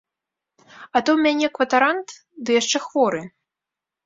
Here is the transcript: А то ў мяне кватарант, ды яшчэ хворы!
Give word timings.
А 0.61 0.61
то 1.05 1.09
ў 1.17 1.23
мяне 1.25 1.47
кватарант, 1.57 2.07
ды 2.47 2.57
яшчэ 2.61 2.77
хворы! 2.89 3.21